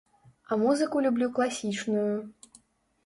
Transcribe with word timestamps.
А 0.53 0.57
музыку 0.61 1.03
люблю 1.07 1.27
класічную. 1.35 2.11